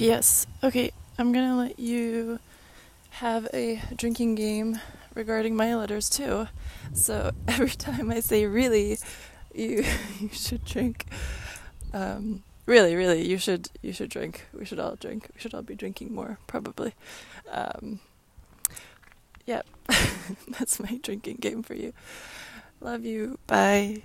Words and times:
P.S. 0.00 0.46
Okay, 0.64 0.92
I'm 1.18 1.30
gonna 1.30 1.58
let 1.58 1.78
you 1.78 2.38
have 3.10 3.46
a 3.52 3.82
drinking 3.94 4.34
game 4.34 4.80
regarding 5.14 5.54
my 5.54 5.76
letters 5.76 6.08
too. 6.08 6.48
So 6.94 7.32
every 7.46 7.68
time 7.68 8.10
I 8.10 8.20
say 8.20 8.46
really, 8.46 8.96
you 9.54 9.84
you 10.18 10.30
should 10.32 10.64
drink. 10.64 11.04
Um, 11.92 12.44
really, 12.64 12.96
really, 12.96 13.28
you 13.28 13.36
should 13.36 13.68
you 13.82 13.92
should 13.92 14.08
drink. 14.08 14.46
We 14.54 14.64
should 14.64 14.80
all 14.80 14.96
drink. 14.96 15.28
We 15.34 15.40
should 15.42 15.52
all 15.52 15.60
be 15.60 15.74
drinking 15.74 16.14
more, 16.14 16.38
probably. 16.46 16.94
Um, 17.50 18.00
yeah, 19.44 19.60
that's 20.58 20.80
my 20.80 20.98
drinking 21.02 21.40
game 21.40 21.62
for 21.62 21.74
you. 21.74 21.92
Love 22.80 23.04
you. 23.04 23.38
Bye. 23.46 24.04